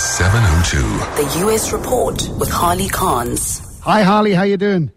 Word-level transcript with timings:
702. 0.00 0.78
The 1.22 1.38
U.S. 1.40 1.72
Report 1.74 2.26
with 2.38 2.50
Harley 2.50 2.88
Carnes. 2.88 3.78
Hi, 3.82 4.02
Harley. 4.02 4.32
How 4.32 4.44
you 4.44 4.56
doing? 4.56 4.90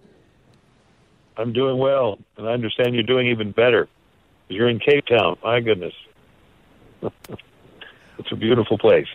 I'm 1.35 1.51
doing 1.51 1.77
well, 1.77 2.19
and 2.37 2.47
I 2.47 2.53
understand 2.53 2.95
you're 2.95 3.03
doing 3.03 3.27
even 3.27 3.51
better. 3.51 3.89
You're 4.47 4.69
in 4.69 4.79
Cape 4.79 5.05
Town. 5.07 5.37
My 5.43 5.59
goodness. 5.59 5.93
it's 7.01 8.31
a 8.31 8.35
beautiful 8.37 8.77
place. 8.77 9.07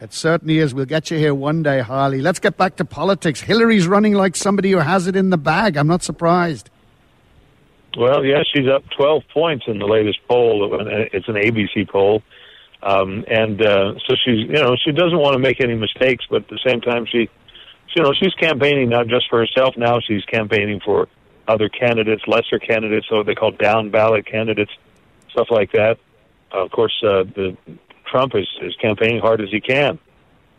It 0.00 0.12
certainly 0.12 0.58
is. 0.58 0.74
We'll 0.74 0.86
get 0.86 1.08
you 1.08 1.18
here 1.18 1.34
one 1.34 1.62
day, 1.62 1.82
Harley. 1.82 2.20
Let's 2.20 2.40
get 2.40 2.56
back 2.56 2.74
to 2.76 2.84
politics. 2.84 3.40
Hillary's 3.40 3.86
running 3.86 4.14
like 4.14 4.34
somebody 4.34 4.72
who 4.72 4.78
has 4.78 5.06
it 5.06 5.14
in 5.14 5.30
the 5.30 5.38
bag. 5.38 5.76
I'm 5.76 5.86
not 5.86 6.02
surprised. 6.02 6.68
Well, 7.96 8.24
yeah, 8.24 8.42
she's 8.52 8.66
up 8.66 8.82
12 8.96 9.22
points 9.32 9.66
in 9.68 9.78
the 9.78 9.86
latest 9.86 10.18
poll. 10.28 10.80
It's 11.12 11.28
an 11.28 11.34
ABC 11.34 11.88
poll. 11.88 12.24
Um, 12.82 13.24
and 13.28 13.60
uh, 13.60 13.94
so 14.06 14.14
she's, 14.24 14.46
you 14.46 14.52
know, 14.52 14.76
she 14.76 14.92
doesn't 14.92 15.18
want 15.18 15.34
to 15.34 15.38
make 15.38 15.60
any 15.60 15.74
mistakes, 15.74 16.24
but 16.30 16.42
at 16.42 16.48
the 16.48 16.60
same 16.64 16.80
time, 16.80 17.06
she, 17.06 17.28
you 17.96 18.02
know, 18.02 18.12
she's 18.12 18.34
campaigning 18.34 18.88
not 18.88 19.08
just 19.08 19.28
for 19.28 19.40
herself 19.40 19.76
now. 19.76 19.98
She's 20.00 20.24
campaigning 20.24 20.80
for 20.84 21.08
other 21.48 21.68
candidates, 21.68 22.22
lesser 22.26 22.58
candidates, 22.58 23.06
so 23.08 23.22
they 23.22 23.34
call 23.34 23.50
down 23.50 23.90
ballot 23.90 24.26
candidates, 24.26 24.70
stuff 25.30 25.48
like 25.50 25.72
that. 25.72 25.98
Uh, 26.52 26.64
of 26.64 26.70
course, 26.70 26.94
uh, 27.02 27.24
the 27.24 27.56
Trump 28.06 28.34
is, 28.34 28.46
is 28.62 28.74
campaigning 28.76 29.20
hard 29.20 29.40
as 29.40 29.48
he 29.50 29.60
can, 29.60 29.98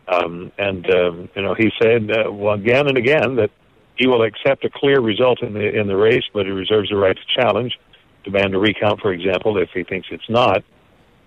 um, 0.08 0.52
and 0.58 0.90
um, 0.92 1.30
you 1.36 1.42
know 1.42 1.54
he 1.54 1.72
said 1.82 2.12
uh, 2.12 2.32
well, 2.32 2.56
again 2.56 2.88
and 2.88 2.98
again 2.98 3.36
that 3.36 3.52
he 3.96 4.08
will 4.08 4.24
accept 4.24 4.66
a 4.66 4.70
clear 4.70 5.00
result 5.00 5.42
in 5.42 5.54
the 5.54 5.80
in 5.80 5.88
the 5.88 5.96
race, 5.96 6.24
but 6.34 6.46
he 6.46 6.52
reserves 6.52 6.90
the 6.90 6.96
right 6.96 7.16
to 7.16 7.42
challenge, 7.42 7.80
demand 8.24 8.54
a 8.54 8.60
recount, 8.60 9.00
for 9.02 9.14
example, 9.14 9.58
if 9.58 9.70
he 9.74 9.84
thinks 9.84 10.08
it's 10.12 10.30
not. 10.30 10.64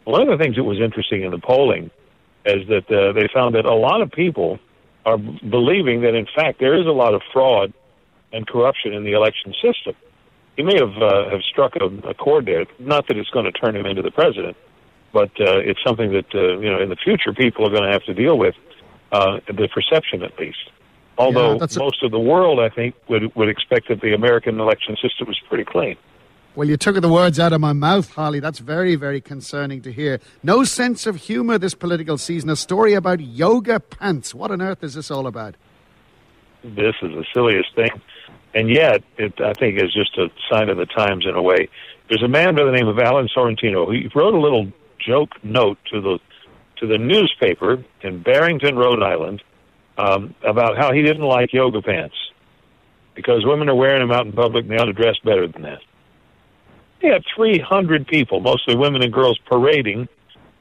One 0.05 0.29
of 0.29 0.37
the 0.37 0.43
things 0.43 0.57
that 0.57 0.65
was 0.65 0.81
interesting 0.81 1.23
in 1.23 1.31
the 1.31 1.39
polling 1.39 1.91
is 2.45 2.67
that 2.69 2.91
uh, 2.91 3.13
they 3.13 3.29
found 3.33 3.55
that 3.55 3.65
a 3.65 3.75
lot 3.75 4.01
of 4.03 4.11
people 4.11 4.59
are 5.07 5.19
believing 5.19 6.03
that 6.03 6.15
in 6.15 6.27
fact 6.35 6.59
there 6.61 6.79
is 6.79 6.87
a 6.87 6.93
lot 6.93 7.15
of 7.15 7.23
fraud 7.33 7.73
and 8.33 8.47
corruption 8.47 8.93
in 8.93 9.05
the 9.05 9.13
election 9.13 9.53
system. 9.63 9.95
He 10.57 10.63
may 10.63 10.75
have 10.75 10.97
uh, 11.01 11.31
have 11.31 11.43
struck 11.43 11.77
a, 11.77 11.87
a 12.09 12.15
chord 12.15 12.47
there. 12.47 12.67
Not 12.79 13.09
that 13.09 13.17
it's 13.17 13.31
going 13.31 13.47
to 13.47 13.53
turn 13.53 13.75
him 13.77 13.87
into 13.87 14.03
the 14.03 14.11
president, 14.11 14.57
but 15.13 15.31
uh, 15.41 15.59
it's 15.59 15.81
something 15.87 16.13
that 16.13 16.35
uh, 16.35 16.59
you 16.59 16.71
know 16.71 16.81
in 16.81 16.89
the 16.89 16.97
future 16.97 17.33
people 17.33 17.67
are 17.67 17.71
going 17.71 17.85
to 17.85 17.93
have 17.93 18.05
to 18.05 18.15
deal 18.15 18.37
with. 18.39 18.55
Uh, 19.13 19.41
the 19.47 19.69
perception, 19.69 20.23
at 20.23 20.39
least. 20.39 20.71
Although 21.19 21.59
Yeah, 21.59 21.67
a- 21.71 21.79
most 21.79 22.03
of 22.03 22.11
the 22.11 22.19
world, 22.19 22.59
I 22.61 22.71
think, 22.71 22.95
would 23.09 23.35
would 23.35 23.51
expect 23.51 23.89
that 23.89 24.01
the 24.01 24.15
American 24.15 24.59
election 24.59 24.97
system 24.97 25.29
was 25.29 25.39
pretty 25.49 25.65
clean. 25.65 25.97
Well, 26.55 26.69
you 26.69 26.77
took 26.77 27.01
the 27.01 27.09
words 27.09 27.41
out 27.41 27.53
of 27.55 27.61
my 27.61 27.73
mouth, 27.73 28.11
Harley. 28.13 28.39
That's 28.39 28.59
very, 28.59 28.95
very 28.95 29.23
concerning 29.23 29.81
to 29.83 29.93
hear. 29.93 30.21
No 30.43 30.65
sense 30.65 31.07
of 31.07 31.17
humor 31.17 31.57
this 31.57 31.75
political 31.75 32.19
season. 32.19 32.51
A 32.51 32.57
story 32.57 32.93
about 32.93 33.21
yoga 33.21 33.81
pants. 33.81 34.35
What 34.35 34.51
on 34.51 34.61
earth 34.61 34.85
is 34.85 34.95
this 34.95 35.11
all 35.11 35.27
about? 35.27 35.57
this 36.63 36.95
is 37.03 37.11
the 37.11 37.25
silliest 37.35 37.75
thing, 37.75 37.91
and 38.55 38.71
yet 38.71 39.03
it 39.19 39.41
I 39.41 39.53
think 39.53 39.83
is 39.83 39.93
just 39.93 40.17
a 40.17 40.29
sign 40.51 40.69
of 40.69 40.77
the 40.77 40.87
times 40.87 41.27
in 41.27 41.35
a 41.35 41.43
way. 41.43 41.69
There's 42.09 42.23
a 42.23 42.29
man 42.29 42.55
by 42.55 42.65
the 42.65 42.73
name 42.73 42.89
of 42.89 42.99
Alan 42.99 43.29
Sorrentino. 43.35 43.93
He 43.93 44.09
wrote 44.15 44.35
a 44.35 44.41
little 44.41 44.73
joke 44.99 45.31
note 45.43 45.79
to 45.93 46.01
the 46.01 46.19
to 46.77 46.87
the 46.87 46.99
newspaper 46.99 47.85
in 48.03 48.23
Barrington, 48.23 48.77
Rhode 48.77 49.03
Island, 49.03 49.43
um, 49.99 50.35
about 50.45 50.77
how 50.77 50.93
he 50.93 51.03
didn't 51.03 51.25
like 51.25 51.53
yoga 51.53 51.83
pants 51.83 52.17
because 53.15 53.45
women 53.45 53.69
are 53.69 53.75
wearing 53.75 54.01
them 54.01 54.11
out 54.11 54.27
in 54.27 54.33
public 54.33 54.65
and 54.65 54.73
they 54.73 54.77
ought 54.77 54.87
to 54.87 54.93
dress 54.93 55.17
better 55.25 55.47
than 55.47 55.63
that. 55.63 55.81
He 57.03 57.09
had 57.09 57.25
300 57.35 58.07
people, 58.07 58.39
mostly 58.41 58.77
women 58.77 59.03
and 59.03 59.13
girls, 59.13 59.37
parading 59.47 60.09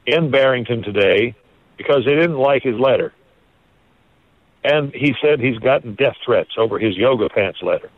in 0.06 0.30
Barrington 0.32 0.82
today 0.82 1.36
because 1.76 2.04
they 2.04 2.16
didn't 2.16 2.36
like 2.36 2.64
his 2.64 2.74
letter. 2.78 3.14
And 4.64 4.92
he 4.92 5.14
said 5.22 5.38
he's 5.38 5.58
gotten 5.58 5.94
death 5.94 6.16
threats 6.24 6.50
over 6.58 6.80
his 6.80 6.96
yoga 6.96 7.28
pants 7.28 7.60
letter. 7.62 7.90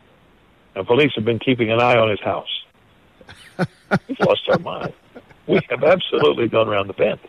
And 0.75 0.85
police 0.85 1.11
have 1.15 1.25
been 1.25 1.39
keeping 1.39 1.71
an 1.71 1.79
eye 1.79 1.97
on 1.97 2.09
his 2.09 2.19
house. 2.19 2.63
We've 4.07 4.19
lost 4.19 4.41
our 4.49 4.59
mind. 4.59 4.93
We 5.47 5.59
have 5.69 5.83
absolutely 5.83 6.47
gone 6.47 6.67
around 6.67 6.87
the 6.87 6.93
bend. 6.93 7.19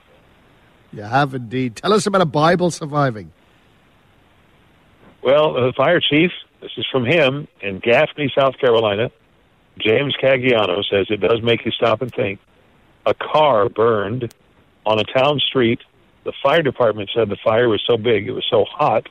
You 0.92 1.02
have 1.02 1.34
indeed. 1.34 1.76
Tell 1.76 1.94
us 1.94 2.06
about 2.06 2.20
a 2.20 2.26
Bible 2.26 2.70
surviving. 2.70 3.32
Well, 5.22 5.54
the 5.54 5.72
fire 5.74 6.00
chief, 6.00 6.30
this 6.60 6.72
is 6.76 6.86
from 6.92 7.06
him 7.06 7.48
in 7.62 7.78
Gaffney, 7.78 8.30
South 8.38 8.58
Carolina. 8.58 9.10
James 9.78 10.14
Cagiano 10.22 10.82
says 10.90 11.06
it 11.10 11.20
does 11.20 11.42
make 11.42 11.64
you 11.64 11.72
stop 11.72 12.02
and 12.02 12.12
think. 12.14 12.40
A 13.04 13.14
car 13.14 13.68
burned 13.68 14.34
on 14.84 14.98
a 14.98 15.04
town 15.04 15.38
street. 15.40 15.80
The 16.24 16.32
fire 16.42 16.62
department 16.62 17.10
said 17.14 17.28
the 17.28 17.36
fire 17.44 17.68
was 17.68 17.82
so 17.86 17.96
big, 17.96 18.26
it 18.26 18.32
was 18.32 18.46
so 18.50 18.64
hot, 18.64 19.08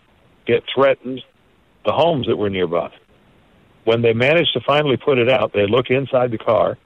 it 0.47 0.63
threatened 0.73 1.21
the 1.85 1.91
homes 1.93 2.27
that 2.27 2.35
were 2.35 2.49
nearby. 2.49 2.91
When 3.83 4.01
they 4.01 4.13
managed 4.13 4.53
to 4.53 4.61
finally 4.61 4.97
put 4.97 5.17
it 5.19 5.29
out, 5.29 5.53
they 5.53 5.67
looked 5.67 5.91
inside 5.91 6.31
the 6.31 6.37
car, 6.37 6.77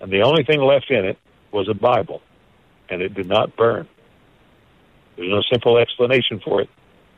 and 0.00 0.12
the 0.12 0.22
only 0.22 0.44
thing 0.44 0.60
left 0.60 0.90
in 0.90 1.04
it 1.04 1.18
was 1.50 1.68
a 1.68 1.74
Bible, 1.74 2.20
and 2.88 3.00
it 3.00 3.14
did 3.14 3.26
not 3.26 3.56
burn. 3.56 3.88
There's 5.16 5.30
no 5.30 5.42
simple 5.50 5.78
explanation 5.78 6.40
for 6.44 6.60
it, 6.60 6.68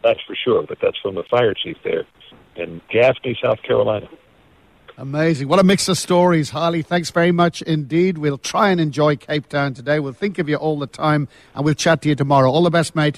that's 0.02 0.20
for 0.26 0.36
sure, 0.36 0.62
but 0.62 0.78
that's 0.80 0.98
from 0.98 1.16
the 1.16 1.24
fire 1.24 1.54
chief 1.54 1.76
there 1.82 2.06
in 2.54 2.80
Gaffney, 2.90 3.38
South 3.42 3.62
Carolina. 3.62 4.08
Amazing. 4.98 5.48
What 5.48 5.58
a 5.58 5.62
mix 5.62 5.90
of 5.90 5.98
stories, 5.98 6.48
Harley. 6.48 6.80
Thanks 6.80 7.10
very 7.10 7.30
much 7.30 7.60
indeed. 7.60 8.16
We'll 8.16 8.38
try 8.38 8.70
and 8.70 8.80
enjoy 8.80 9.16
Cape 9.16 9.46
Town 9.46 9.74
today. 9.74 10.00
We'll 10.00 10.14
think 10.14 10.38
of 10.38 10.48
you 10.48 10.56
all 10.56 10.78
the 10.78 10.86
time 10.86 11.28
and 11.54 11.66
we'll 11.66 11.74
chat 11.74 12.00
to 12.02 12.08
you 12.08 12.14
tomorrow. 12.14 12.50
All 12.50 12.62
the 12.62 12.70
best, 12.70 12.96
mate. 12.96 13.14